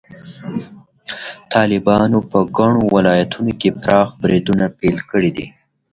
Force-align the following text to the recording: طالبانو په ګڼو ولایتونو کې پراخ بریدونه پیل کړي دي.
طالبانو 1.53 2.17
په 2.31 2.39
ګڼو 2.57 2.81
ولایتونو 2.95 3.51
کې 3.59 3.69
پراخ 3.81 4.09
بریدونه 4.21 4.65
پیل 4.79 4.97
کړي 5.11 5.31
دي. 5.37 5.47